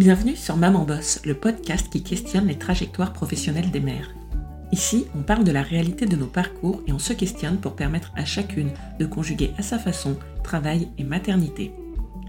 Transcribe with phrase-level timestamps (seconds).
[0.00, 4.14] Bienvenue sur Maman Boss, le podcast qui questionne les trajectoires professionnelles des mères.
[4.72, 8.10] Ici, on parle de la réalité de nos parcours et on se questionne pour permettre
[8.16, 11.74] à chacune de conjuguer à sa façon travail et maternité.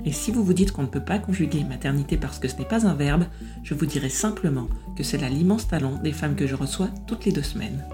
[0.03, 2.65] Et si vous vous dites qu'on ne peut pas conjuguer maternité parce que ce n'est
[2.65, 3.23] pas un verbe,
[3.63, 4.67] je vous dirai simplement
[4.97, 7.85] que c'est là l'immense talent des femmes que je reçois toutes les deux semaines.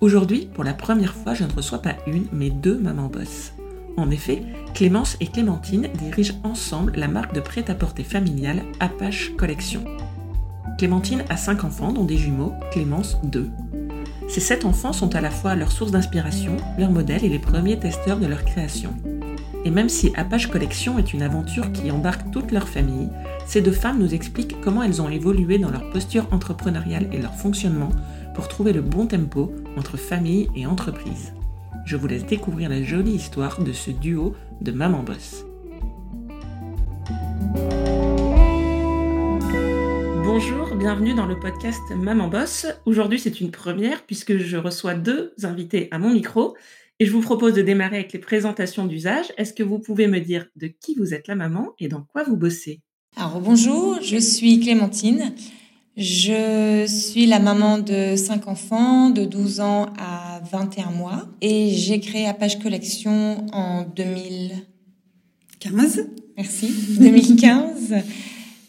[0.00, 3.52] Aujourd'hui, pour la première fois, je ne reçois pas une, mais deux mamans boss.
[3.96, 4.42] En effet,
[4.74, 9.84] Clémence et Clémentine dirigent ensemble la marque de prêt-à-porter familiale Apache Collection.
[10.76, 13.48] Clémentine a cinq enfants, dont des jumeaux, Clémence deux.
[14.28, 17.78] Ces sept enfants sont à la fois leur source d'inspiration, leur modèle et les premiers
[17.78, 18.90] testeurs de leur création.
[19.64, 23.08] Et même si Apache Collection est une aventure qui embarque toute leur famille,
[23.46, 27.34] ces deux femmes nous expliquent comment elles ont évolué dans leur posture entrepreneuriale et leur
[27.34, 27.90] fonctionnement
[28.34, 31.32] pour trouver le bon tempo entre famille et entreprise.
[31.84, 35.44] Je vous laisse découvrir la jolie histoire de ce duo de Maman Boss.
[40.24, 42.66] Bonjour, bienvenue dans le podcast Maman Boss.
[42.84, 46.56] Aujourd'hui, c'est une première puisque je reçois deux invités à mon micro
[46.98, 49.26] et je vous propose de démarrer avec les présentations d'usage.
[49.36, 52.22] Est-ce que vous pouvez me dire de qui vous êtes la maman et dans quoi
[52.24, 52.80] vous bossez?
[53.16, 55.34] Alors bonjour, je suis Clémentine.
[55.96, 62.00] Je suis la maman de cinq enfants, de 12 ans à 21 mois, et j'ai
[62.00, 66.04] créé Apache Collection en 2015.
[66.36, 67.94] Merci, 2015.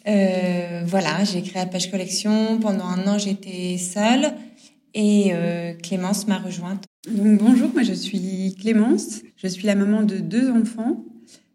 [0.08, 2.60] euh, voilà, j'ai créé Apache Collection.
[2.62, 4.32] Pendant un an, j'étais seule,
[4.94, 6.86] et euh, Clémence m'a rejointe.
[7.14, 9.20] Donc bonjour, moi je suis Clémence.
[9.36, 11.04] Je suis la maman de deux enfants.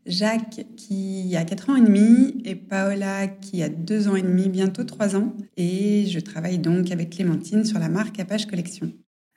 [0.06, 4.48] Jacques qui a 4 ans et demi et Paola qui a 2 ans et demi,
[4.48, 5.34] bientôt 3 ans.
[5.56, 8.92] Et je travaille donc avec Clémentine sur la marque Apache Collection.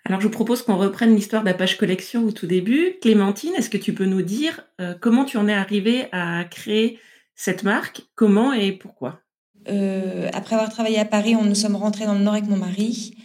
[0.05, 2.97] Alors je vous propose qu'on reprenne l'histoire d'Apache Collection au tout début.
[3.02, 7.00] Clémentine, est-ce que tu peux nous dire euh, comment tu en es arrivée à créer
[7.35, 9.19] cette marque, comment et pourquoi?
[9.68, 12.57] Euh, Après avoir travaillé à Paris, on nous sommes rentrés dans le Nord avec mon
[12.57, 13.16] mari.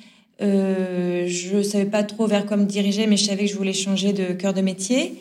[0.40, 3.56] Euh, je ne savais pas trop vers quoi me diriger, mais je savais que je
[3.56, 5.20] voulais changer de cœur de métier.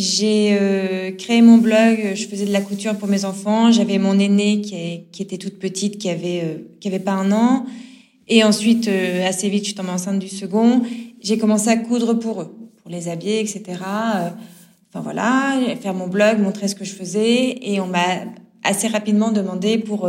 [0.00, 3.72] J'ai euh, créé mon blog, je faisais de la couture pour mes enfants.
[3.72, 7.66] J'avais mon aînée qui, était toute petite, euh, qui avait pas un an.
[8.28, 10.82] Et ensuite, euh, assez vite, je suis tombée enceinte du second.
[11.20, 13.62] J'ai commencé à coudre pour eux, pour les habiller, etc.
[13.72, 17.58] Enfin voilà, faire mon blog, montrer ce que je faisais.
[17.60, 18.20] Et on m'a
[18.62, 20.08] assez rapidement demandé pour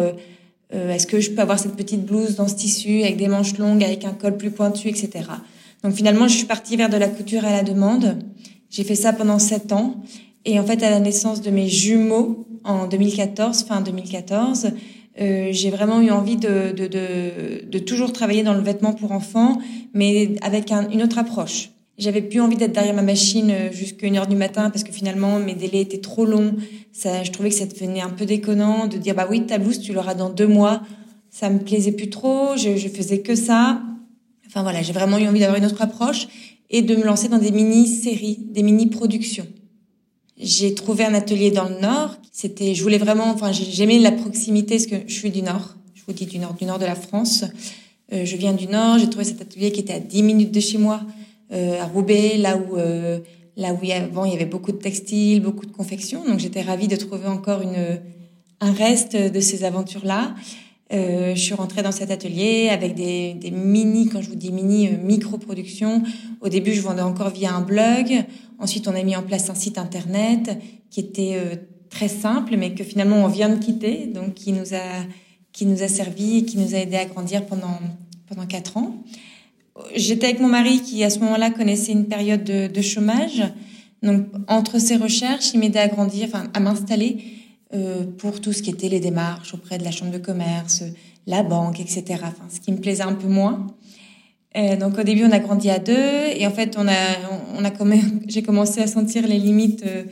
[0.71, 3.83] est-ce que je peux avoir cette petite blouse dans ce tissu avec des manches longues,
[3.83, 5.09] avec un col plus pointu, etc.
[5.83, 8.19] Donc finalement, je suis partie vers de la couture à la demande.
[8.69, 9.95] J'ai fait ça pendant sept ans.
[10.45, 14.71] Et en fait, à la naissance de mes jumeaux en 2014, fin 2014,
[15.19, 19.11] euh, j'ai vraiment eu envie de, de, de, de, toujours travailler dans le vêtement pour
[19.11, 19.57] enfants,
[19.93, 21.71] mais avec un, une autre approche.
[21.97, 24.93] J'avais plus envie d'être derrière ma machine euh, jusqu'à une heure du matin parce que
[24.93, 26.55] finalement mes délais étaient trop longs.
[26.93, 29.81] Ça, je trouvais que ça devenait un peu déconnant de dire bah oui ta blouse
[29.81, 30.81] tu l'auras dans deux mois.
[31.29, 32.55] Ça me plaisait plus trop.
[32.55, 33.81] Je, je faisais que ça.
[34.47, 36.29] Enfin voilà, j'ai vraiment eu envie d'avoir une autre approche
[36.69, 39.47] et de me lancer dans des mini-séries, des mini-productions.
[40.37, 42.15] J'ai trouvé un atelier dans le Nord.
[42.31, 45.75] C'était, je voulais vraiment, enfin, j'aimais la proximité parce que je suis du Nord.
[45.93, 47.43] Je vous dis du Nord, du Nord de la France.
[48.13, 48.99] Euh, je viens du Nord.
[48.99, 51.01] J'ai trouvé cet atelier qui était à 10 minutes de chez moi,
[51.51, 53.19] euh, à Roubaix, là où, euh,
[53.57, 56.23] là où avant il y avait beaucoup de textiles, beaucoup de confections.
[56.25, 57.99] Donc j'étais ravie de trouver encore une,
[58.61, 60.35] un reste de ces aventures-là.
[60.91, 64.51] Euh, je suis rentrée dans cet atelier avec des, des mini, quand je vous dis
[64.51, 66.01] mini, euh, micro-productions.
[66.41, 68.25] Au début, je vendais encore via un blog.
[68.57, 70.57] Ensuite, on a mis en place un site internet
[70.89, 71.55] qui était euh,
[71.91, 75.05] très simple, mais que finalement on vient de quitter, donc qui nous a
[75.51, 77.79] qui nous a servi et qui nous a aidé à grandir pendant
[78.27, 79.03] pendant quatre ans.
[79.95, 83.43] J'étais avec mon mari qui à ce moment-là connaissait une période de, de chômage.
[84.03, 87.17] Donc entre ses recherches, il m'aidait à grandir, enfin à m'installer
[87.71, 90.83] euh, pour tout ce qui était les démarches auprès de la chambre de commerce,
[91.27, 92.03] la banque, etc.
[92.23, 93.67] Enfin, ce qui me plaisait un peu moins.
[94.57, 95.93] Euh, donc au début, on a grandi à deux
[96.35, 96.93] et en fait, on a,
[97.55, 97.71] on a
[98.27, 100.03] j'ai commencé à sentir les limites euh,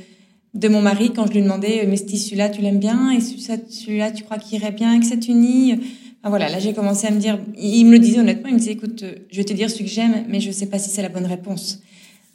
[0.53, 3.09] de mon mari quand je lui demandais mais ce tissu-là, tu l'aimes bien?
[3.09, 7.07] Et celui-là, tu crois qu'il irait bien avec cette unie enfin, Voilà, là j'ai commencé
[7.07, 9.53] à me dire, il me le disait honnêtement, il me disait écoute, je vais te
[9.53, 11.81] dire ce que j'aime, mais je sais pas si c'est la bonne réponse.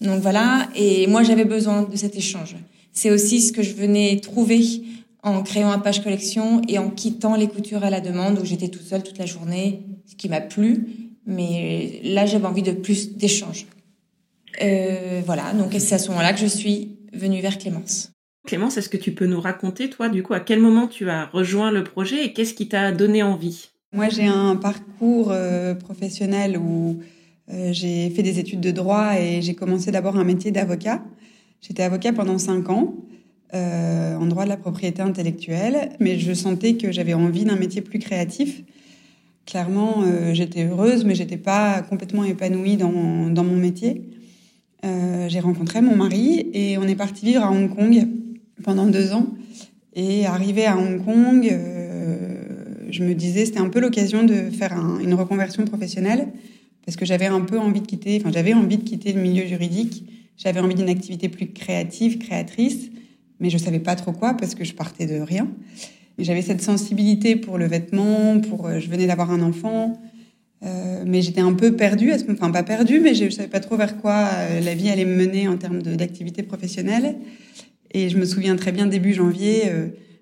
[0.01, 2.57] Donc voilà, et moi j'avais besoin de cet échange.
[2.93, 4.83] C'est aussi ce que je venais trouver
[5.23, 8.69] en créant un page collection et en quittant les coutures à la demande où j'étais
[8.69, 11.13] toute seule toute la journée, ce qui m'a plu.
[11.27, 13.67] Mais là, j'avais envie de plus d'échanges.
[14.61, 18.11] Euh, voilà, donc c'est à ce moment-là que je suis venue vers Clémence.
[18.47, 21.27] Clémence, est-ce que tu peux nous raconter, toi, du coup, à quel moment tu as
[21.27, 23.71] rejoint le projet et qu'est-ce qui t'a donné envie?
[23.93, 26.99] Moi, j'ai un parcours euh, professionnel où
[27.51, 31.05] euh, j'ai fait des études de droit et j'ai commencé d'abord un métier d'avocat.
[31.61, 32.95] J'étais avocat pendant cinq ans.
[33.55, 37.83] Euh, en droit de la propriété intellectuelle, mais je sentais que j'avais envie d'un métier
[37.83, 38.63] plus créatif.
[39.45, 44.09] Clairement, euh, j'étais heureuse, mais j'étais pas complètement épanouie dans, mon métier.
[44.87, 48.09] Euh, j'ai rencontré mon mari et on est parti vivre à Hong Kong
[48.65, 49.27] pendant deux ans.
[49.95, 51.55] Et arrivé à Hong Kong,
[52.89, 54.73] je me disais c'était un peu l'occasion de faire
[55.03, 56.29] une reconversion professionnelle
[56.87, 59.47] parce que j'avais un peu envie de quitter, enfin j'avais envie de quitter le milieu
[59.47, 60.05] juridique.
[60.39, 62.89] J'avais envie d'une activité plus créative, créatrice
[63.43, 65.49] mais je savais pas trop quoi parce que je partais de rien.
[66.19, 70.01] J'avais cette sensibilité pour le vêtement, pour euh, je venais d'avoir un enfant,
[70.65, 73.77] euh, mais j'étais un peu perdue, enfin pas perdue, mais je, ne savais pas trop
[73.77, 77.17] vers quoi euh, la vie allait me mener en termes d'activité professionnelle.
[77.91, 79.65] Et je me souviens très bien début janvier,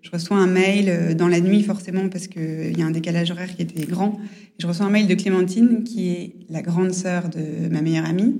[0.02, 3.54] je reçois un mail dans la nuit forcément parce qu'il y a un décalage horaire
[3.54, 4.18] qui était grand.
[4.58, 8.34] Je reçois un mail de Clémentine qui est la grande sœur de ma meilleure amie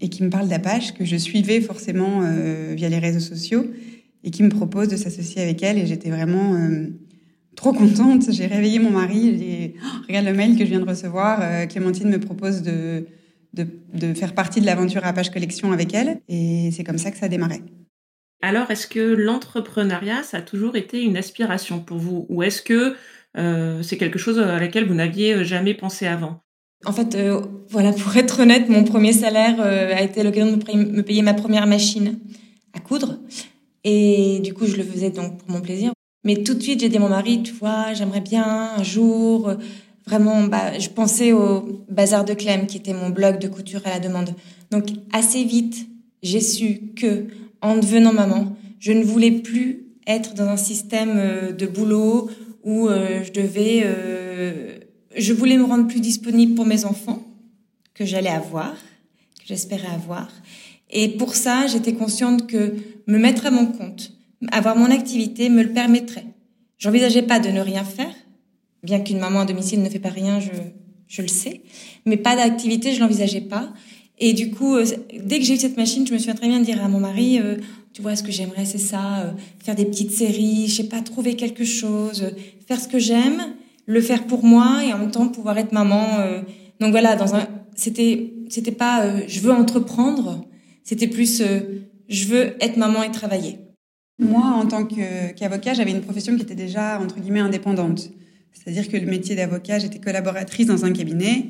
[0.00, 2.20] et qui me parle d'Apache que je suivais forcément
[2.76, 3.66] via les réseaux sociaux
[4.24, 5.78] et qui me propose de s'associer avec elle.
[5.78, 6.86] Et j'étais vraiment euh,
[7.56, 8.30] trop contente.
[8.30, 9.38] J'ai réveillé mon mari.
[9.38, 11.40] J'ai oh, regarde le mail que je viens de recevoir.
[11.42, 13.06] Euh, Clémentine me propose de,
[13.54, 16.20] de, de faire partie de l'aventure Apache Collection avec elle.
[16.28, 17.62] Et c'est comme ça que ça a démarré.
[18.42, 22.26] Alors, est-ce que l'entrepreneuriat, ça a toujours été une aspiration pour vous?
[22.28, 22.94] Ou est-ce que
[23.36, 26.42] euh, c'est quelque chose à laquelle vous n'aviez jamais pensé avant?
[26.86, 27.14] En fait,
[27.68, 31.66] voilà, pour être honnête, mon premier salaire a été l'occasion de me payer ma première
[31.66, 32.18] machine
[32.72, 33.18] à coudre.
[33.84, 35.92] Et du coup, je le faisais donc pour mon plaisir.
[36.24, 39.48] Mais tout de suite, j'ai dit à mon mari, tu vois, j'aimerais bien un jour,
[39.48, 39.54] euh,
[40.06, 43.90] vraiment, bah, je pensais au Bazar de Clem, qui était mon blog de couture à
[43.90, 44.34] la demande.
[44.70, 45.88] Donc, assez vite,
[46.22, 47.26] j'ai su que,
[47.62, 52.30] en devenant maman, je ne voulais plus être dans un système euh, de boulot
[52.62, 53.86] où euh, je devais,
[55.16, 57.22] je voulais me rendre plus disponible pour mes enfants
[57.94, 60.30] que j'allais avoir, que j'espérais avoir,
[60.92, 62.74] et pour ça, j'étais consciente que
[63.06, 64.12] me mettre à mon compte,
[64.52, 66.26] avoir mon activité me le permettrait.
[66.78, 68.14] J'envisageais pas de ne rien faire,
[68.82, 70.50] bien qu'une maman à domicile ne fait pas rien, je,
[71.08, 71.62] je le sais,
[72.06, 73.72] mais pas d'activité, je l'envisageais pas.
[74.18, 74.84] Et du coup, euh,
[75.24, 77.40] dès que j'ai eu cette machine, je me suis très bien dire à mon mari,
[77.40, 77.56] euh,
[77.92, 79.32] tu vois, ce que j'aimerais, c'est ça, euh,
[79.64, 82.30] faire des petites séries, je sais pas, trouver quelque chose,
[82.68, 83.54] faire ce que j'aime,
[83.86, 86.06] le faire pour moi et en même temps pouvoir être maman.
[86.78, 90.44] donc voilà, dans un, c'était, c'était pas, je veux entreprendre,
[90.90, 91.60] c'était plus euh,
[92.08, 93.58] je veux être maman et travailler.
[94.18, 98.10] Moi, en tant qu'avocat, j'avais une profession qui était déjà, entre guillemets, indépendante.
[98.52, 101.46] C'est-à-dire que le métier d'avocat, j'étais collaboratrice dans un cabinet.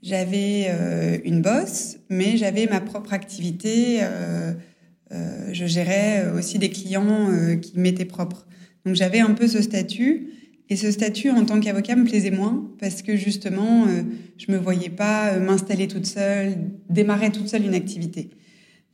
[0.00, 3.98] J'avais euh, une bosse, mais j'avais ma propre activité.
[4.02, 4.52] Euh,
[5.50, 7.28] je gérais aussi des clients
[7.60, 8.46] qui m'étaient propres.
[8.86, 10.28] Donc j'avais un peu ce statut.
[10.70, 13.86] Et ce statut en tant qu'avocat me plaisait moins parce que justement,
[14.38, 16.54] je me voyais pas m'installer toute seule,
[16.88, 18.30] démarrer toute seule une activité.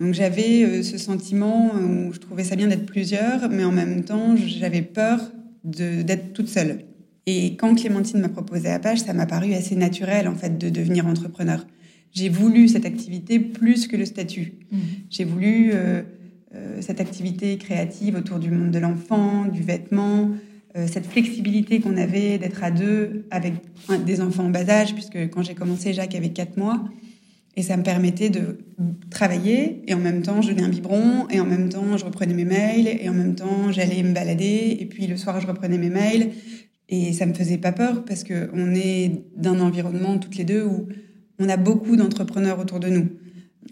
[0.00, 4.02] Donc j'avais euh, ce sentiment où je trouvais ça bien d'être plusieurs, mais en même
[4.02, 5.20] temps j'avais peur
[5.62, 6.80] d'être toute seule.
[7.26, 11.06] Et quand Clémentine m'a proposé Apache, ça m'a paru assez naturel en fait de devenir
[11.06, 11.66] entrepreneur.
[12.12, 14.54] J'ai voulu cette activité plus que le statut.
[14.72, 14.78] Mmh.
[15.10, 16.02] J'ai voulu euh,
[16.54, 20.30] euh, cette activité créative autour du monde de l'enfant, du vêtement,
[20.86, 23.54] cette flexibilité qu'on avait d'être à deux avec
[24.06, 26.84] des enfants en bas âge, puisque quand j'ai commencé, Jacques avait quatre mois.
[27.56, 28.58] Et ça me permettait de
[29.10, 32.32] travailler et en même temps je donnais un biberon et en même temps je reprenais
[32.32, 35.76] mes mails et en même temps j'allais me balader et puis le soir je reprenais
[35.76, 36.30] mes mails
[36.88, 40.62] et ça me faisait pas peur parce que on est d'un environnement toutes les deux
[40.64, 40.86] où
[41.40, 43.08] on a beaucoup d'entrepreneurs autour de nous.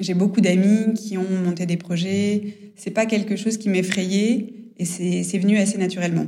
[0.01, 2.73] J'ai beaucoup d'amis qui ont monté des projets.
[2.77, 6.27] C'est pas quelque chose qui m'effrayait et c'est venu assez naturellement.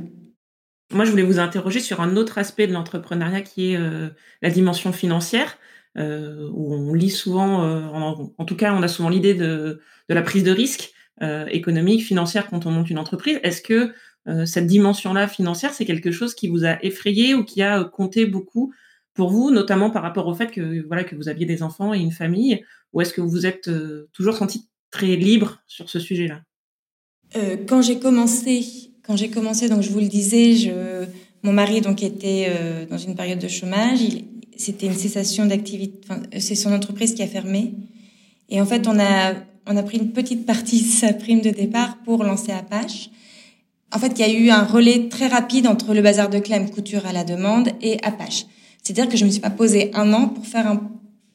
[0.93, 4.09] Moi, je voulais vous interroger sur un autre aspect de l'entrepreneuriat qui est euh,
[4.41, 5.57] la dimension financière.
[5.97, 7.81] Euh, où on lit souvent, euh,
[8.37, 12.49] en, tout cas, on a souvent l'idée de, la prise de risque euh, économique, financière
[12.49, 13.39] quand on monte une entreprise.
[13.43, 13.93] Est-ce que
[14.45, 18.71] cette dimension-là financière, c'est quelque chose qui vous a effrayé ou qui a compté beaucoup
[19.15, 21.97] pour vous, notamment par rapport au fait que voilà que vous aviez des enfants et
[21.97, 23.67] une famille, ou est-ce que vous êtes
[24.13, 26.43] toujours senti très libre sur ce sujet-là?
[27.67, 28.63] Quand j'ai commencé,
[29.03, 30.71] quand j'ai commencé, donc je vous le disais,
[31.41, 34.01] mon mari donc était dans une période de chômage.
[34.57, 36.07] C'était une cessation d'activité.
[36.39, 37.73] c'est son entreprise qui a fermé.
[38.49, 39.33] Et en fait, on a,
[39.67, 43.09] on a pris une petite partie de sa prime de départ pour lancer Apache.
[43.93, 46.69] En fait, il y a eu un relais très rapide entre le bazar de Clem,
[46.69, 48.45] couture à la demande, et Apache.
[48.81, 50.81] C'est-à-dire que je me suis pas posé un an pour faire un,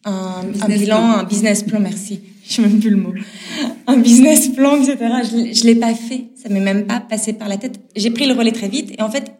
[0.04, 2.20] un, un bilan, un business plan, merci.
[2.48, 3.12] Je même plus le mot.
[3.88, 4.96] Un business plan, etc.
[5.24, 6.26] Je, je l'ai pas fait.
[6.40, 7.80] Ça m'est même pas passé par la tête.
[7.96, 8.92] J'ai pris le relais très vite.
[8.96, 9.32] Et en fait,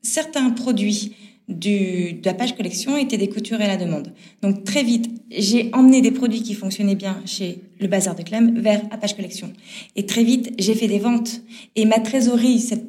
[0.00, 1.16] certains produits
[1.48, 4.12] du, de collection était des coutures à la demande.
[4.42, 8.60] Donc très vite, j'ai emmené des produits qui fonctionnaient bien chez le bazar de Clem
[8.60, 9.52] vers la page collection.
[9.96, 11.42] Et très vite, j'ai fait des ventes.
[11.76, 12.86] Et ma trésorerie, cette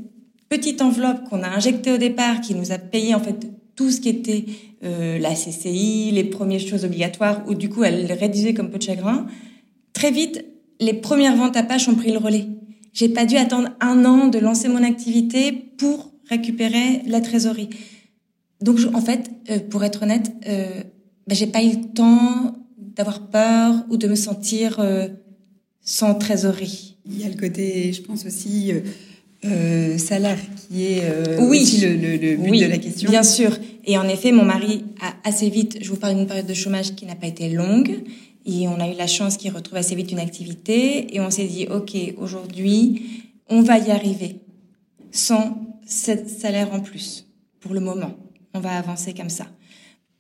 [0.50, 4.00] petite enveloppe qu'on a injectée au départ, qui nous a payé en fait tout ce
[4.00, 4.46] qui était
[4.84, 8.84] euh, la CCI, les premières choses obligatoires, où du coup elle réduisait comme peu de
[8.84, 9.26] chagrin,
[9.94, 10.46] très vite,
[10.80, 12.46] les premières ventes à page ont pris le relais.
[12.94, 17.70] J'ai pas dû attendre un an de lancer mon activité pour récupérer la trésorerie.
[18.64, 20.84] Donc, en fait, euh, pour être honnête, euh,
[21.28, 25.10] ben, j'ai pas eu le temps d'avoir peur ou de me sentir euh,
[25.82, 26.96] sans trésorerie.
[27.06, 28.72] Il y a le côté, je pense aussi,
[29.44, 31.04] euh, salaire qui est
[31.42, 31.62] oui.
[31.62, 33.10] aussi le, le, le but de la question.
[33.10, 33.58] Bien sûr.
[33.84, 36.96] Et en effet, mon mari a assez vite, je vous parle d'une période de chômage
[36.96, 38.00] qui n'a pas été longue,
[38.46, 41.48] et on a eu la chance qu'il retrouve assez vite une activité, et on s'est
[41.48, 44.38] dit, OK, aujourd'hui, on va y arriver
[45.12, 47.28] sans ce salaire en plus,
[47.60, 48.14] pour le moment
[48.54, 49.48] on va avancer comme ça.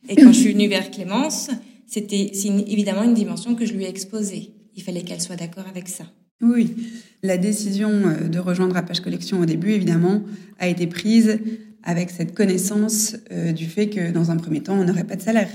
[0.09, 1.49] Et quand je suis venue vers Clémence,
[1.87, 2.31] c'était
[2.67, 4.51] évidemment une dimension que je lui ai exposée.
[4.75, 6.05] Il fallait qu'elle soit d'accord avec ça.
[6.41, 6.75] Oui,
[7.21, 10.23] la décision euh, de rejoindre Apache Collection au début, évidemment,
[10.59, 11.39] a été prise
[11.83, 15.21] avec cette connaissance euh, du fait que dans un premier temps, on n'aurait pas de
[15.21, 15.49] salaire.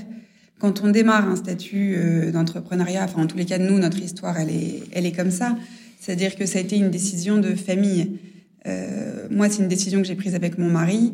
[0.59, 4.39] Quand on démarre un statut euh, d'entrepreneuriat, enfin en tous les cas, nous, notre histoire,
[4.39, 5.57] elle est, elle est comme ça.
[5.99, 8.17] C'est-à-dire que ça a été une décision de famille.
[9.31, 11.13] Moi, c'est une décision que j'ai prise avec mon mari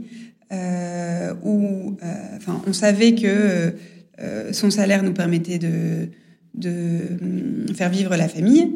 [0.52, 3.74] euh, où euh, enfin, on savait que
[4.22, 6.10] euh, son salaire nous permettait de,
[6.54, 8.72] de faire vivre la famille,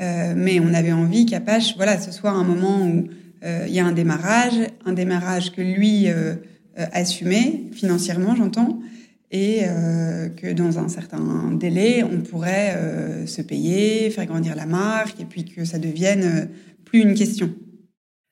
[0.00, 3.08] mais on avait envie qu'Apache, voilà, ce soit un moment où
[3.42, 4.54] il y a un démarrage,
[4.84, 6.08] un démarrage que lui
[6.76, 8.80] assumait financièrement, j'entends,
[9.30, 9.62] et
[10.36, 12.76] que dans un certain délai, on pourrait
[13.24, 16.50] se payer, faire grandir la marque, et puis que ça devienne
[16.84, 17.54] plus une question.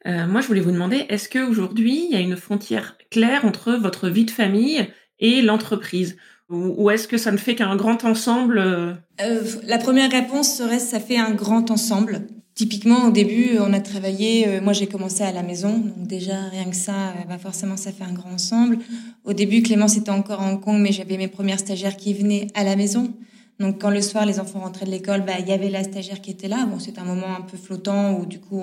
[0.07, 3.73] Euh, moi, je voulais vous demander, est-ce qu'aujourd'hui, il y a une frontière claire entre
[3.73, 4.87] votre vie de famille
[5.21, 6.17] et l'entreprise?
[6.51, 8.93] Ou, est-ce que ça ne fait qu'un grand ensemble euh?
[9.23, 12.27] Euh, La première réponse serait ça fait un grand ensemble.
[12.55, 16.67] Typiquement, au début, on a travaillé, moi j'ai commencé à la maison, donc déjà rien
[16.69, 18.77] que ça, bah forcément ça fait un grand ensemble.
[19.25, 22.49] Au début, Clémence était encore à Hong Kong, mais j'avais mes premières stagiaires qui venaient
[22.55, 23.15] à la maison.
[23.59, 26.21] Donc quand le soir les enfants rentraient de l'école, bah, il y avait la stagiaire
[26.21, 26.67] qui était là.
[26.67, 28.61] Bon, c'était un moment un peu flottant où du coup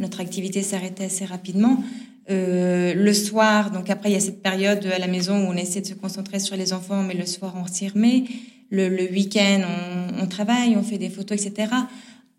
[0.00, 1.82] notre activité s'arrêtait assez rapidement.
[2.30, 5.56] Euh, le soir, donc après il y a cette période à la maison où on
[5.56, 8.24] essaie de se concentrer sur les enfants, mais le soir on s'y remet.
[8.70, 11.72] Le, week-end on, on, travaille, on fait des photos, etc.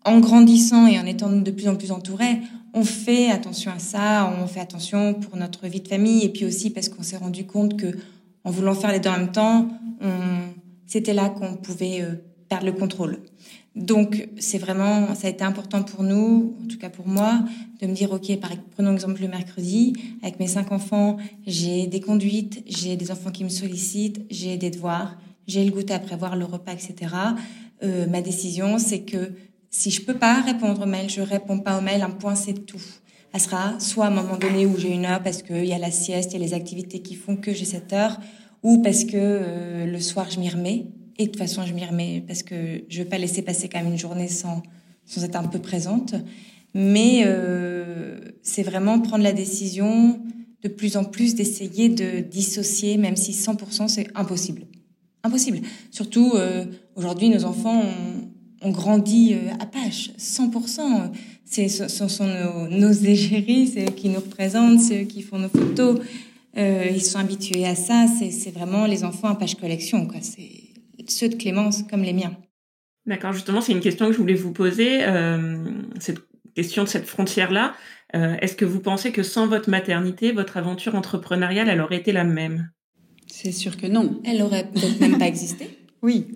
[0.04, 2.38] En grandissant et en étant de plus en plus entouré,
[2.74, 6.46] on fait attention à ça, on fait attention pour notre vie de famille et puis
[6.46, 7.88] aussi parce qu'on s'est rendu compte que
[8.44, 9.68] en voulant faire les deux en même temps,
[10.86, 12.16] c'était là qu'on pouvait euh,
[12.52, 13.20] perdre le contrôle.
[13.74, 17.40] Donc, c'est vraiment, ça a été important pour nous, en tout cas pour moi,
[17.80, 21.16] de me dire, OK, par, prenons l'exemple le mercredi, avec mes cinq enfants,
[21.46, 25.16] j'ai des conduites, j'ai des enfants qui me sollicitent, j'ai des devoirs,
[25.46, 26.94] j'ai le goûter à prévoir, le repas, etc.
[27.82, 29.32] Euh, ma décision, c'est que
[29.70, 32.66] si je peux pas répondre aux mails, je réponds pas aux mails, un point, c'est
[32.66, 32.84] tout.
[33.32, 35.78] Ça sera soit à un moment donné où j'ai une heure parce qu'il y a
[35.78, 38.20] la sieste, il y a les activités qui font que j'ai cette heure,
[38.62, 40.84] ou parce que euh, le soir, je m'y remets
[41.18, 43.78] et de toute façon, je m'y remets parce que je veux pas laisser passer quand
[43.78, 44.62] même une journée sans,
[45.04, 46.14] sans être un peu présente.
[46.74, 50.20] Mais euh, c'est vraiment prendre la décision
[50.62, 54.62] de plus en plus d'essayer de dissocier, même si 100% c'est impossible.
[55.22, 55.60] Impossible.
[55.90, 56.64] Surtout euh,
[56.96, 57.82] aujourd'hui, nos enfants
[58.62, 61.10] ont, ont grandi euh, à Pâche, 100%.
[61.44, 65.38] C'est, ce sont nos, nos égéries, c'est eux qui nous représentent, c'est eux qui font
[65.38, 66.00] nos photos.
[66.56, 68.06] Ils sont habitués à ça.
[68.06, 70.06] C'est, vraiment les enfants à Pâche Collection.
[71.08, 72.36] Ceux de Clémence comme les miens.
[73.06, 75.64] D'accord, justement, c'est une question que je voulais vous poser, euh,
[75.98, 76.20] cette
[76.54, 77.74] question de cette frontière-là.
[78.14, 82.12] Euh, est-ce que vous pensez que sans votre maternité, votre aventure entrepreneuriale, elle aurait été
[82.12, 82.70] la même?
[83.26, 84.20] C'est sûr que non.
[84.24, 85.68] Elle aurait peut-être même pas existé.
[86.04, 86.26] Oui.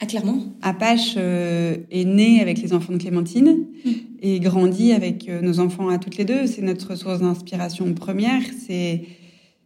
[0.00, 0.42] Ah, clairement.
[0.62, 3.90] Apache euh, est né avec les enfants de Clémentine mm.
[4.22, 6.46] et grandit avec nos enfants à toutes les deux.
[6.46, 8.40] C'est notre source d'inspiration première.
[8.66, 9.02] C'est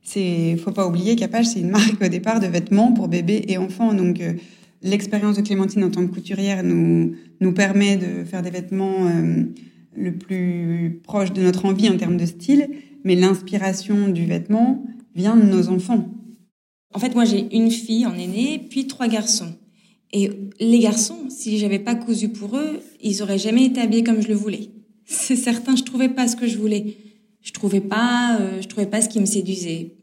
[0.07, 3.59] c'est faut pas oublier qu'Apache c'est une marque au départ de vêtements pour bébés et
[3.59, 3.93] enfants.
[3.93, 4.35] Donc euh,
[4.81, 9.43] l'expérience de Clémentine en tant que couturière nous nous permet de faire des vêtements euh,
[9.97, 12.69] le plus proche de notre envie en termes de style.
[13.05, 14.85] Mais l'inspiration du vêtement
[15.17, 16.09] vient de nos enfants.
[16.95, 19.55] En fait moi j'ai une fille en aîné puis trois garçons.
[20.13, 24.23] Et les garçons si j'avais pas cousu pour eux ils auraient jamais été habillés comme
[24.23, 24.71] je le voulais.
[25.05, 26.97] C'est certain je trouvais pas ce que je voulais.
[27.43, 29.96] Je trouvais pas euh, je trouvais pas ce qui me séduisait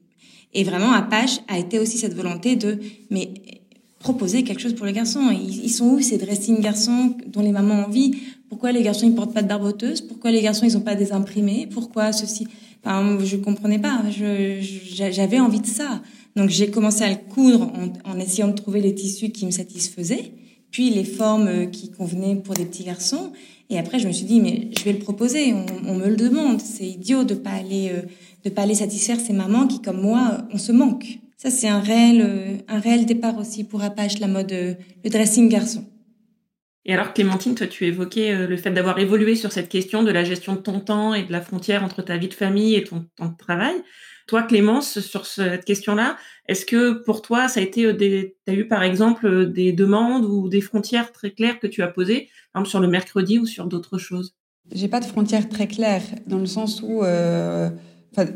[0.53, 2.79] et vraiment Apache a été aussi cette volonté de
[3.99, 7.75] proposer quelque chose pour les garçons ils, sont où ces dressing garçons dont les mamans
[7.75, 8.17] ont envie?
[8.49, 11.11] Pourquoi les garçons ils portent pas de barboteuse pourquoi les garçons ils ont pas des
[11.11, 11.67] imprimés?
[11.71, 12.47] Pourquoi ceci?
[12.85, 14.01] Enfin, je comprenais pas.
[14.09, 16.01] J'avais envie de ça.
[16.35, 17.71] Donc j'ai commencé à le coudre
[18.05, 20.31] en, en, essayant de trouver les tissus qui me satisfaisaient,
[20.71, 23.31] puis les formes euh, qui convenaient pour des petits garçons.
[23.73, 25.51] Et après, je me suis dit, mais je vais le proposer.
[25.53, 26.61] On, me le demande.
[26.61, 28.03] C'est idiot de pas aller, euh,
[28.43, 31.17] de pas aller satisfaire ces mamans qui, comme moi, on se manque.
[31.37, 35.49] Ça, c'est un réel, euh, un réel départ aussi pour Apache, la mode, le dressing
[35.49, 35.85] garçon.
[36.85, 40.23] Et alors, Clémentine, toi, tu évoquais le fait d'avoir évolué sur cette question de la
[40.23, 43.05] gestion de ton temps et de la frontière entre ta vie de famille et ton
[43.15, 43.75] temps de travail.
[44.27, 48.53] Toi, Clémence, sur cette question-là, est-ce que pour toi, ça a été euh, des, as
[48.53, 52.27] eu par exemple euh, des demandes ou des frontières très claires que tu as posées,
[52.51, 54.35] par exemple sur le mercredi ou sur d'autres choses?
[54.71, 57.69] J'ai pas de frontières très claires dans le sens où, euh,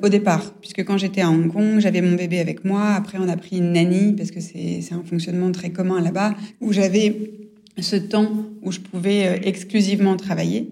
[0.01, 2.91] au départ, puisque quand j'étais à Hong Kong, j'avais mon bébé avec moi.
[2.91, 6.73] Après, on a pris une nanny parce que c'est un fonctionnement très commun là-bas où
[6.73, 7.31] j'avais
[7.79, 10.71] ce temps où je pouvais exclusivement travailler.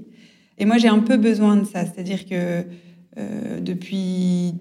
[0.58, 2.64] Et moi, j'ai un peu besoin de ça, c'est-à-dire que
[3.62, 4.56] depuis,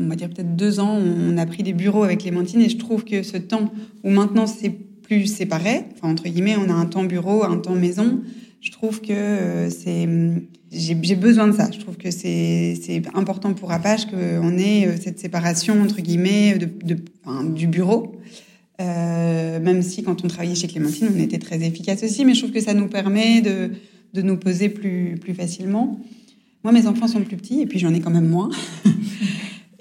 [0.00, 2.76] on va dire peut-être deux ans, on a pris des bureaux avec Clémentine et je
[2.76, 3.72] trouve que ce temps
[4.04, 4.70] où maintenant c'est
[5.02, 8.20] plus séparé, enfin entre guillemets, on a un temps bureau, un temps maison,
[8.60, 10.08] je trouve que euh, c'est
[10.72, 11.68] j'ai besoin de ça.
[11.70, 16.96] Je trouve que c'est important pour Apache qu'on ait euh, cette séparation entre guillemets de,
[17.54, 18.16] du bureau.
[18.80, 22.40] Euh, même si quand on travaillait chez Clémentine, on était très efficace aussi, mais je
[22.40, 23.72] trouve que ça nous permet de,
[24.14, 26.00] de nous poser plus, plus facilement.
[26.64, 28.50] Moi, mes enfants sont plus petits et puis j'en ai quand même moins.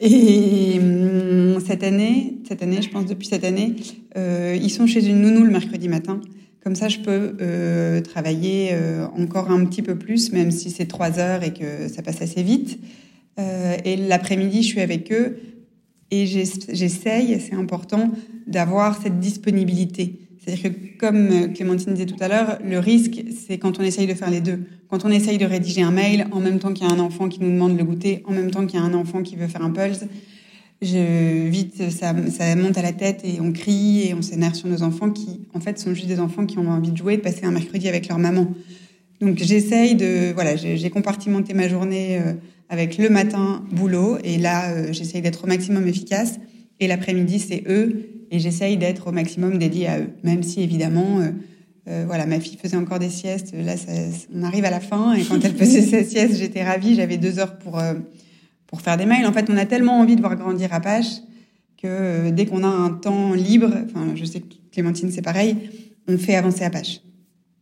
[0.01, 3.75] et hum, cette année, cette année, je pense depuis cette année,
[4.17, 6.19] euh, ils sont chez une nounou le mercredi matin.
[6.63, 10.87] Comme ça, je peux euh, travailler euh, encore un petit peu plus, même si c'est
[10.87, 12.79] trois heures et que ça passe assez vite.
[13.85, 15.39] Et l'après-midi, je suis avec eux
[16.11, 18.11] et j'essaye, c'est important,
[18.45, 20.19] d'avoir cette disponibilité.
[20.43, 24.07] C'est-à-dire que, comme euh, Clémentine disait tout à l'heure, le risque, c'est quand on essaye
[24.07, 24.63] de faire les deux.
[24.89, 27.29] Quand on essaye de rédiger un mail, en même temps qu'il y a un enfant
[27.29, 29.47] qui nous demande le goûter, en même temps qu'il y a un enfant qui veut
[29.47, 30.05] faire un pulse,
[30.81, 34.81] vite, ça, ça monte à la tête et on crie et on s'énerve sur nos
[34.81, 37.45] enfants qui, en fait, sont juste des enfants qui ont envie de jouer, de passer
[37.45, 38.47] un mercredi avec leur maman.
[39.19, 42.33] Donc, j'essaye de, voilà, j'ai compartimenté ma journée euh,
[42.67, 46.39] avec le matin boulot et là, euh, j'essaye d'être au maximum efficace.
[46.79, 51.19] Et l'après-midi, c'est eux et j'essaye d'être au maximum dédiée à eux, même si évidemment,
[51.19, 51.31] euh,
[51.89, 53.53] euh, voilà, ma fille faisait encore des siestes.
[53.53, 53.75] Là,
[54.33, 56.95] on arrive à la fin et quand elle faisait sa sieste, j'étais ravie.
[56.95, 57.95] J'avais deux heures pour euh,
[58.67, 59.27] pour faire des mails.
[59.27, 61.21] En fait, on a tellement envie de voir grandir Apache
[61.81, 65.57] que dès qu'on a un temps libre, enfin, je sais que Clémentine c'est pareil,
[66.07, 67.01] on fait avancer Apache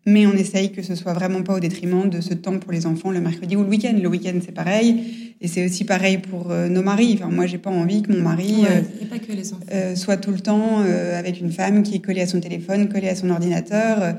[0.05, 2.85] mais on essaye que ce soit vraiment pas au détriment de ce temps pour les
[2.85, 3.97] enfants le mercredi ou le week-end.
[4.01, 5.28] Le week-end, c'est pareil.
[5.41, 7.13] Et c'est aussi pareil pour euh, nos maris.
[7.13, 8.81] Enfin, moi, j'ai pas envie que mon mari euh,
[9.71, 13.09] euh, soit tout le temps avec une femme qui est collée à son téléphone, collée
[13.09, 14.15] à son ordinateur.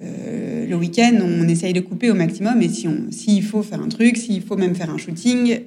[0.00, 2.62] le week-end, on essaye de couper au maximum.
[2.62, 5.60] Et si on, s'il faut faire un truc, s'il faut même faire un shooting,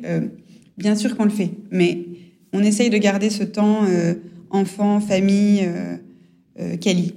[0.78, 1.52] bien sûr qu'on le fait.
[1.72, 2.06] Mais
[2.54, 3.86] on essaye de garder ce temps
[4.50, 5.68] enfant, famille,
[6.80, 7.16] quali.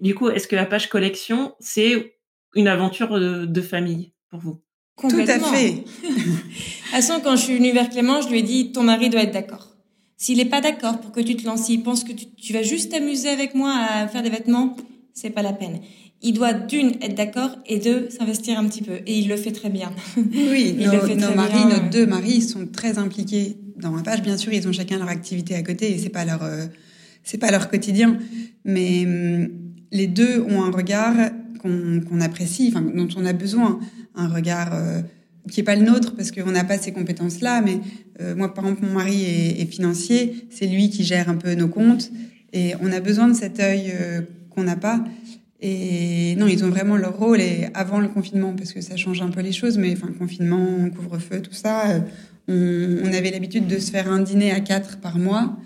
[0.00, 2.14] Du coup, est-ce que Apache Collection, c'est
[2.54, 4.60] une aventure de, famille pour vous?
[5.00, 5.84] Tout à fait.
[6.92, 9.22] à façon, quand je suis venue vers Clément, je lui ai dit, ton mari doit
[9.22, 9.76] être d'accord.
[10.16, 12.90] S'il n'est pas d'accord pour que tu te lances, s'il pense que tu, vas juste
[12.90, 14.76] t'amuser avec moi à faire des vêtements,
[15.14, 15.78] c'est pas la peine.
[16.20, 18.94] Il doit d'une être d'accord et deux s'investir un petit peu.
[19.06, 19.92] Et il le fait très bien.
[20.16, 24.22] Oui, nos, nos maris, nos deux maris sont très impliqués dans Apache.
[24.22, 26.66] Bien sûr, ils ont chacun leur activité à côté et c'est pas leur euh,
[27.28, 28.18] c'est pas leur quotidien,
[28.64, 29.48] mais hum,
[29.92, 31.14] les deux ont un regard
[31.60, 33.80] qu'on apprécie, enfin, dont on a besoin,
[34.18, 35.00] un regard euh,
[35.50, 37.62] qui est pas le nôtre parce qu'on n'a pas ces compétences-là.
[37.62, 37.78] Mais
[38.20, 41.68] euh, moi, par exemple, mon mari est, financier, c'est lui qui gère un peu nos
[41.68, 42.10] comptes,
[42.52, 45.04] et on a besoin de cet œil euh, qu'on n'a pas.
[45.60, 47.40] Et non, ils ont vraiment leur rôle.
[47.40, 50.88] Et avant le confinement, parce que ça change un peu les choses, mais enfin, confinement,
[50.90, 52.00] couvre-feu, tout ça,
[52.46, 55.56] on, on avait l'habitude de se faire un dîner à quatre par mois.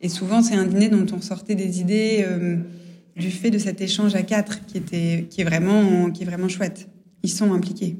[0.00, 2.26] Et souvent, c'est un dîner dont on sortait des idées
[3.16, 6.48] du fait de cet échange à quatre qui, était, qui, est, vraiment, qui est vraiment
[6.48, 6.88] chouette.
[7.22, 7.96] Ils sont impliqués.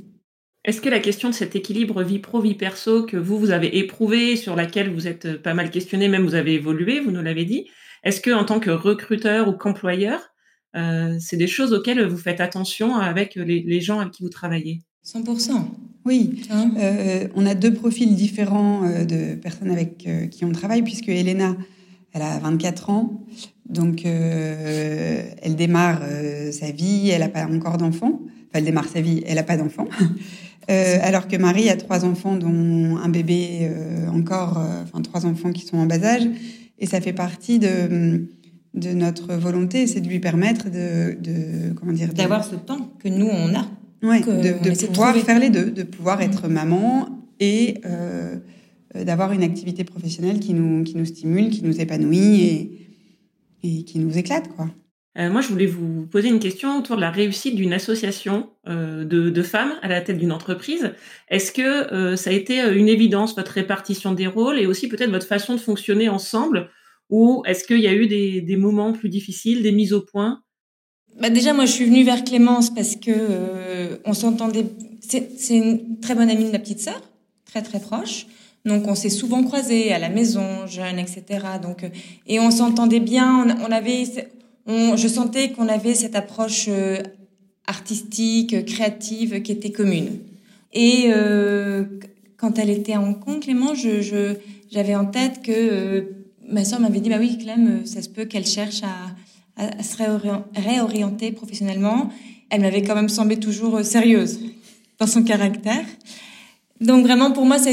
[0.65, 4.37] Est-ce que la question de cet équilibre vie pro-vie perso que vous, vous avez éprouvé,
[4.37, 7.67] sur laquelle vous êtes pas mal questionné, même vous avez évolué, vous nous l'avez dit,
[8.05, 10.21] est-ce que en tant que recruteur ou qu'employeur,
[10.77, 14.83] euh, c'est des choses auxquelles vous faites attention avec les, gens avec qui vous travaillez?
[15.05, 15.65] 100%.
[16.05, 21.09] Oui, euh, on a deux profils différents euh, de personnes avec qui on travaille, puisque
[21.09, 21.57] Elena,
[22.13, 23.25] elle a 24 ans,
[23.67, 28.21] donc euh, elle démarre euh, sa vie, elle n'a pas encore d'enfant.
[28.61, 29.87] Démarre sa vie, elle n'a pas d'enfant.
[30.71, 35.25] euh, alors que Marie a trois enfants, dont un bébé euh, encore, euh, enfin trois
[35.27, 36.29] enfants qui sont en bas âge.
[36.79, 38.27] Et ça fait partie de,
[38.75, 43.09] de notre volonté, c'est de lui permettre de, de comment dire, d'avoir ce temps que
[43.09, 43.67] nous on a.
[44.03, 47.81] Ouais, de, de pouvoir faire les deux, de pouvoir être maman et
[48.95, 52.79] d'avoir une activité professionnelle qui nous, qui nous stimule, qui nous épanouit et,
[53.63, 54.69] et qui nous éclate, quoi.
[55.19, 59.05] Euh, moi, je voulais vous poser une question autour de la réussite d'une association euh,
[59.05, 60.93] de, femmes à la tête d'une entreprise.
[61.29, 65.11] Est-ce que euh, ça a été une évidence, votre répartition des rôles et aussi peut-être
[65.11, 66.71] votre façon de fonctionner ensemble?
[67.11, 70.41] Ou est-ce qu'il y a eu des, moments plus difficiles, des mises au point?
[71.21, 74.65] Bah Déjà, moi, je suis venue vers Clémence parce que on s'entendait.
[75.03, 77.03] C'est une très bonne amie de ma petite sœur,
[77.45, 78.27] très très proche.
[78.65, 81.25] Donc on s'est souvent croisés à la maison, jeunes, etc.
[81.61, 81.85] Donc
[82.27, 83.59] et on s'entendait bien.
[83.61, 84.05] On avait
[84.67, 86.99] je sentais qu'on avait cette approche euh,
[87.67, 90.19] artistique, créative qui était commune.
[90.73, 91.85] Et euh,
[92.37, 96.03] quand elle était à Hong Kong, Clément, j'avais en tête que euh,
[96.49, 99.15] ma soeur m'avait dit, bah oui, Clem, ça se peut qu'elle cherche à,
[99.83, 99.97] se
[100.57, 102.09] réorienter professionnellement.
[102.49, 104.41] Elle m'avait quand même semblé toujours sérieuse
[104.99, 105.85] dans son caractère.
[106.81, 107.71] Donc vraiment, pour moi, ça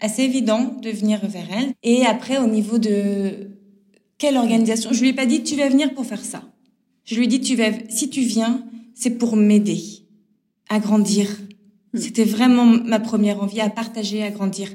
[0.00, 1.72] assez évident de venir vers elle.
[1.84, 3.52] Et après, au niveau de
[4.22, 6.44] quelle organisation Je lui ai pas dit tu vas venir pour faire ça.
[7.04, 9.82] Je lui ai dit tu vas si tu viens, c'est pour m'aider
[10.68, 11.26] à grandir.
[11.92, 11.98] Hmm.
[11.98, 14.68] C'était vraiment ma première envie à partager, à grandir.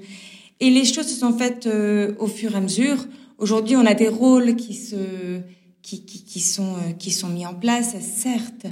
[0.59, 3.07] Et les choses se sont faites euh, au fur et à mesure.
[3.37, 5.39] Aujourd'hui, on a des rôles qui se
[5.81, 8.65] qui, qui, qui sont euh, qui sont mis en place, certes,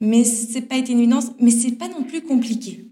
[0.00, 2.86] mais c'est pas été une évidence, mais c'est pas non plus compliqué.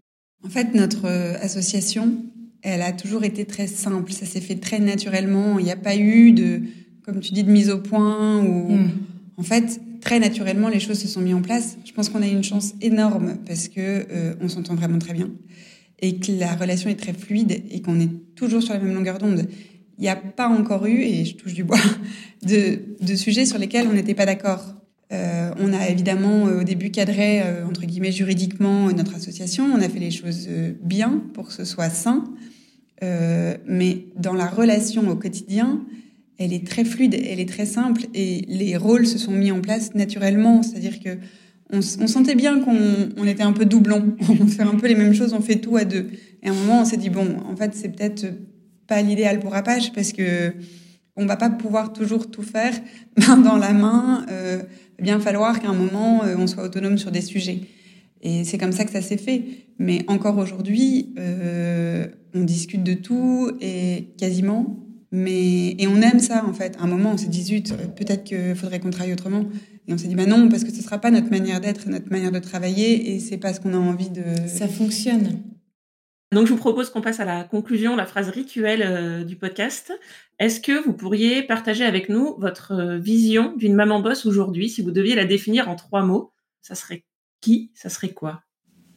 [0.45, 2.23] En fait, notre euh, association,
[2.61, 4.13] elle a toujours été très simple.
[4.13, 5.59] Ça s'est fait très naturellement.
[5.59, 6.65] Il n'y a pas eu de
[7.11, 8.91] comme tu dis, de mise au point ou hmm.
[9.37, 11.77] en fait très naturellement les choses se sont mises en place.
[11.85, 15.31] Je pense qu'on a une chance énorme parce que euh, on s'entend vraiment très bien
[16.03, 19.19] et que la relation est très fluide et qu'on est toujours sur la même longueur
[19.19, 19.47] d'onde.
[19.99, 21.79] Il n'y a pas encore eu, et je touche du bois,
[22.43, 24.75] de, de sujets sur lesquels on n'était pas d'accord.
[25.13, 29.65] Euh, on a évidemment euh, au début cadré, euh, entre guillemets, juridiquement notre association.
[29.65, 30.49] On a fait les choses
[30.83, 32.25] bien pour que ce soit sain.
[33.03, 35.81] mais dans la relation au quotidien,
[36.41, 39.61] elle est très fluide, elle est très simple et les rôles se sont mis en
[39.61, 40.63] place naturellement.
[40.63, 41.11] C'est-à-dire que
[41.71, 44.17] on, sentait bien qu'on était un peu doublon.
[44.41, 46.11] On fait un peu les mêmes choses, on fait tout à deux.
[46.43, 48.27] Et à un moment, on s'est dit bon, en fait, c'est peut-être
[48.89, 50.53] pas l'idéal pour Apache parce que
[51.15, 52.73] on va pas pouvoir toujours tout faire
[53.17, 54.27] main dans la main.
[54.31, 54.63] Euh,
[54.99, 57.61] bien falloir qu'à un moment, euh, on soit autonome sur des sujets.
[58.23, 59.43] Et c'est comme ça que ça s'est fait.
[59.79, 66.45] Mais encore aujourd'hui, euh, on discute de tout et quasiment mais, et on aime ça,
[66.45, 66.77] en fait.
[66.79, 69.45] À un moment, on s'est dit, zut, peut-être qu'il faudrait qu'on travaille autrement.
[69.89, 72.11] Et on s'est dit, bah non, parce que ce sera pas notre manière d'être, notre
[72.11, 74.23] manière de travailler, et c'est pas ce qu'on a envie de.
[74.47, 75.43] Ça fonctionne.
[76.33, 79.93] Donc, je vous propose qu'on passe à la conclusion, la phrase rituelle euh, du podcast.
[80.39, 84.81] Est-ce que vous pourriez partager avec nous votre euh, vision d'une maman boss aujourd'hui, si
[84.81, 87.05] vous deviez la définir en trois mots Ça serait
[87.41, 87.73] qui?
[87.75, 88.45] Ça serait quoi?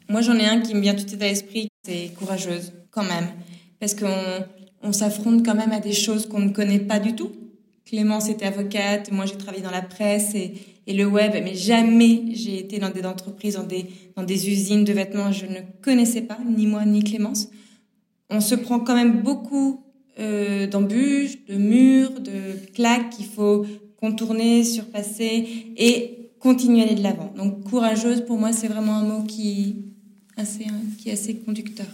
[0.09, 3.03] Moi, j'en ai un qui me vient tout de suite à l'esprit, c'est courageuse, quand
[3.03, 3.29] même.
[3.79, 4.45] Parce qu'on
[4.83, 7.31] on s'affronte quand même à des choses qu'on ne connaît pas du tout.
[7.85, 10.53] Clémence était avocate, moi j'ai travaillé dans la presse et,
[10.85, 15.45] le web, mais jamais j'ai été dans des entreprises, dans des, usines de vêtements, je
[15.45, 17.49] ne connaissais pas, ni moi ni Clémence.
[18.29, 19.81] On se prend quand même beaucoup
[20.19, 23.65] euh, d'embûches, de murs, de claques qu'il faut
[23.95, 27.31] contourner, surpasser et continuer à aller de l'avant.
[27.37, 29.77] Donc courageuse, pour moi, c'est vraiment un mot qui
[30.35, 31.87] est assez conducteur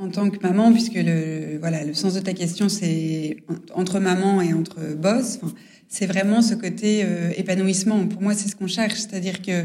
[0.00, 3.36] en tant que maman, puisque le, voilà, le sens de ta question, c'est
[3.74, 5.40] entre maman et entre boss,
[5.88, 8.06] c'est vraiment ce côté euh, épanouissement.
[8.06, 8.94] Pour moi, c'est ce qu'on cherche.
[8.94, 9.64] C'est-à-dire que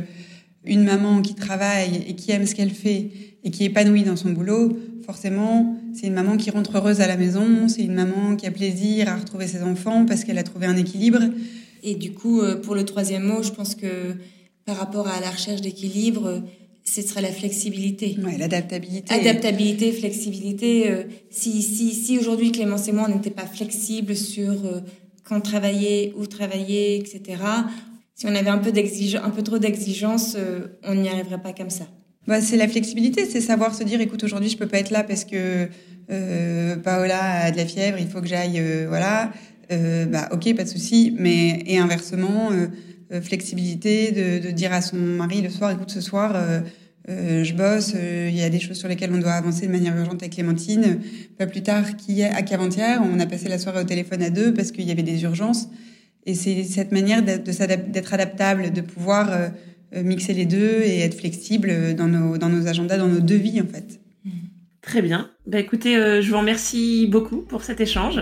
[0.66, 3.12] une maman qui travaille et qui aime ce qu'elle fait
[3.44, 7.08] et qui est épanouie dans son boulot, forcément, c'est une maman qui rentre heureuse à
[7.08, 10.44] la maison, c'est une maman qui a plaisir à retrouver ses enfants parce qu'elle a
[10.44, 11.22] trouvé un équilibre.
[11.84, 14.16] Et du coup, euh, pour le troisième mot, je pense que
[14.66, 16.44] par rapport à la recherche d'équilibre,
[16.86, 18.16] ce serait la flexibilité.
[18.24, 19.14] Ouais, l'adaptabilité.
[19.14, 20.92] Adaptabilité, flexibilité.
[20.92, 24.82] Euh, si si, si aujourd'hui Clémence et moi, on n'était pas flexibles sur euh,
[25.24, 27.42] quand travailler, où travailler, etc.,
[28.14, 31.72] si on avait un peu, un peu trop d'exigence, euh, on n'y arriverait pas comme
[31.72, 31.86] ça.
[32.28, 35.04] Bah, c'est la flexibilité, c'est savoir se dire, écoute, aujourd'hui, je peux pas être là
[35.04, 35.68] parce que
[36.78, 39.32] Paola a de la fièvre, il faut que j'aille, voilà.
[39.70, 41.14] bah, ok, pas de souci.
[41.18, 42.52] Mais et inversement,
[43.22, 46.36] flexibilité de, dire à son mari le soir, écoute, ce soir,
[47.08, 49.72] euh, je bosse, euh, il y a des choses sur lesquelles on doit avancer de
[49.72, 51.02] manière urgente avec Clémentine.
[51.38, 51.86] Pas plus tard
[52.46, 55.22] qu'avant-hier, on a passé la soirée au téléphone à deux parce qu'il y avait des
[55.24, 55.68] urgences.
[56.26, 61.94] Et c'est cette manière d'être adaptable, de pouvoir euh, mixer les deux et être flexible
[61.96, 64.00] dans nos, dans nos agendas, dans nos deux vies en fait.
[64.82, 65.30] Très bien.
[65.46, 68.22] Bah, écoutez, je vous remercie beaucoup pour cet échange.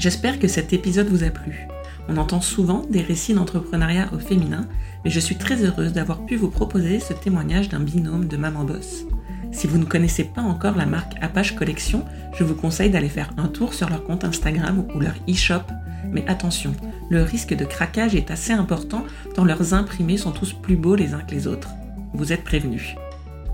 [0.00, 1.68] J'espère que cet épisode vous a plu.
[2.08, 4.66] On entend souvent des récits d'entrepreneuriat au féminin,
[5.04, 8.64] mais je suis très heureuse d'avoir pu vous proposer ce témoignage d'un binôme de maman
[8.64, 9.04] boss.
[9.52, 13.28] Si vous ne connaissez pas encore la marque Apache Collection, je vous conseille d'aller faire
[13.36, 15.64] un tour sur leur compte Instagram ou leur e-shop.
[16.10, 16.72] Mais attention,
[17.10, 21.12] le risque de craquage est assez important tant leurs imprimés sont tous plus beaux les
[21.12, 21.68] uns que les autres.
[22.14, 22.94] Vous êtes prévenus.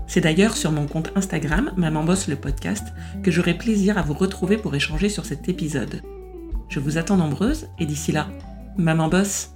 [0.07, 2.87] C'est d'ailleurs sur mon compte Instagram, Maman Bosse le podcast,
[3.21, 6.01] que j'aurai plaisir à vous retrouver pour échanger sur cet épisode.
[6.69, 8.27] Je vous attends nombreuses et d'ici là,
[8.77, 9.53] maman bosse.